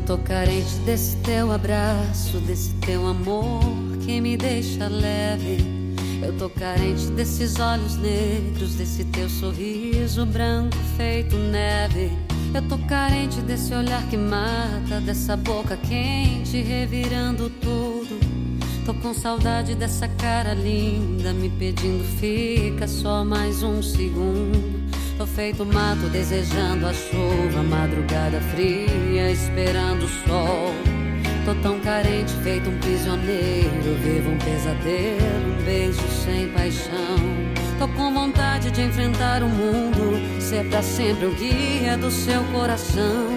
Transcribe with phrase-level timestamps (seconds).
[0.00, 3.60] Eu tô carente desse teu abraço, desse teu amor
[4.02, 5.58] que me deixa leve.
[6.22, 12.10] Eu tô carente desses olhos negros, desse teu sorriso branco feito neve.
[12.54, 18.18] Eu tô carente desse olhar que mata, dessa boca quente revirando tudo.
[18.86, 24.80] Tô com saudade dessa cara linda, me pedindo fica só mais um segundo.
[25.20, 30.72] Tô feito mato desejando a chuva, madrugada fria, esperando o sol.
[31.44, 37.18] Tô tão carente, feito um prisioneiro, vivo um pesadelo, um beijo sem paixão.
[37.78, 43.28] Tô com vontade de enfrentar o mundo, ser pra sempre o guia do seu coração.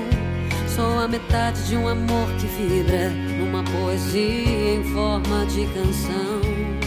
[0.74, 6.83] Sou a metade de um amor que vibra numa poesia em forma de canção.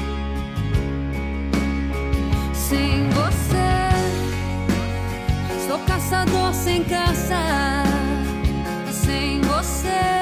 [8.92, 10.20] Sem você,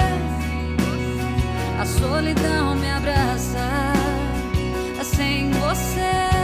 [1.80, 3.92] a solidão me abraça.
[5.04, 6.34] Sem você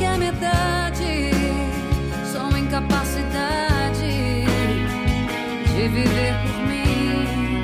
[0.00, 1.30] que a metade.
[2.32, 4.44] Sou incapacidade
[5.74, 7.62] de viver por mim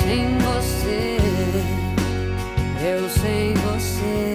[0.00, 1.18] sem você.
[2.80, 4.27] Eu sem você.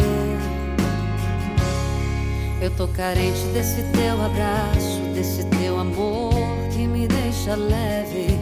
[2.64, 6.34] Eu tô carente desse teu abraço, desse teu amor
[6.72, 8.40] que me deixa leve.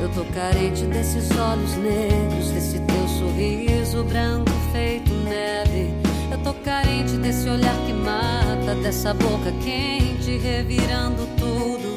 [0.00, 5.92] Eu tô carente desses olhos negros, desse teu sorriso branco feito neve.
[6.32, 11.94] Eu tô carente desse olhar que mata, dessa boca quente revirando tudo.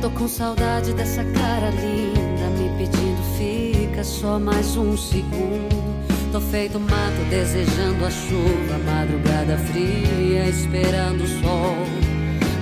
[0.00, 6.09] Tô com saudade dessa cara linda, me pedindo fica só mais um segundo.
[6.32, 11.74] Tô feito mato desejando a chuva, madrugada fria, esperando o sol.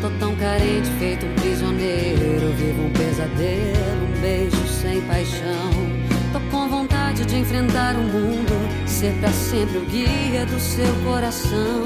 [0.01, 5.71] Tô tão carente, feito um prisioneiro, vivo um pesadelo, um beijo sem paixão.
[6.33, 11.85] Tô com vontade de enfrentar o mundo ser pra sempre o guia do seu coração.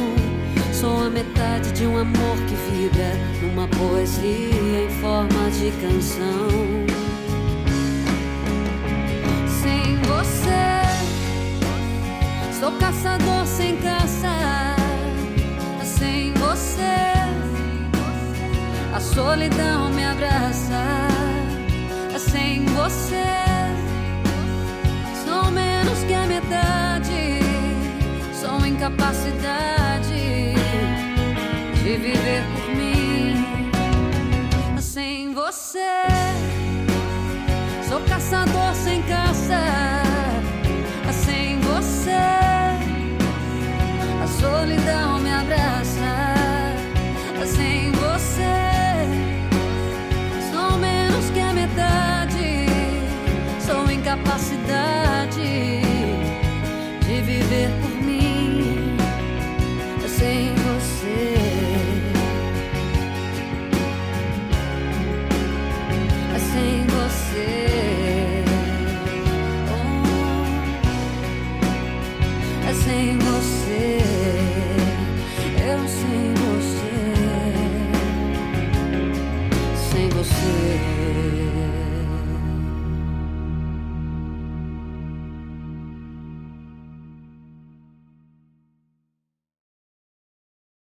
[0.73, 7.02] Sou a metade de um amor que vibra numa poesia em forma de canção.
[12.63, 14.77] Sou caçador sem caça.
[15.85, 16.97] Sem você,
[18.95, 21.09] a solidão me abraça.
[22.17, 23.43] Sem você
[25.51, 27.41] menos que a metade.
[28.33, 30.55] Sou incapacidade
[31.83, 32.62] de viver por